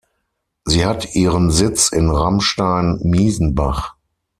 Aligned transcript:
Sie 0.65 0.83
hat 0.83 1.13
ihren 1.13 1.51
Sitz 1.51 1.89
in 1.91 2.09
Ramstein-Miesenbach. 2.09 3.93